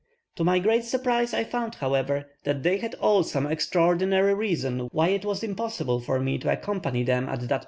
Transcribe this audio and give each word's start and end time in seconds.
To 0.37 0.43
my 0.43 0.57
great 0.57 0.83
surprise 0.83 1.31
I 1.31 1.43
found, 1.43 1.75
however, 1.75 2.25
that 2.43 2.63
they 2.63 2.79
had 2.79 2.95
all 2.95 3.21
some 3.21 3.45
extraordinary 3.45 4.33
reason 4.33 4.87
why 4.91 5.09
it 5.09 5.23
was 5.25 5.43
impossible 5.43 5.99
for 5.99 6.19
me 6.19 6.39
to 6.39 6.51
accompany 6.51 7.03
them 7.03 7.25
at 7.25 7.25
that 7.25 7.29
particular 7.35 7.57
time. 7.59 7.59